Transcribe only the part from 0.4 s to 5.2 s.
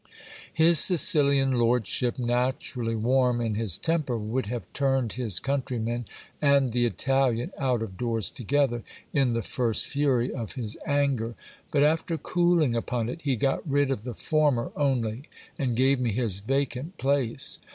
His Sicilian lordship, naturally warm in his temper, would have turned